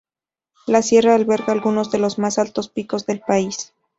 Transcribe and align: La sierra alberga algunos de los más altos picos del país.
La 0.65 0.81
sierra 0.81 1.13
alberga 1.13 1.53
algunos 1.53 1.91
de 1.91 1.99
los 1.99 2.17
más 2.17 2.39
altos 2.39 2.69
picos 2.69 3.05
del 3.05 3.19
país. 3.19 3.71